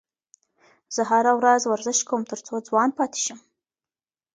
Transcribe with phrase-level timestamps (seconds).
[0.95, 3.39] زه هره ورځ ورزش کوم تر څو ځوان پاتې شم.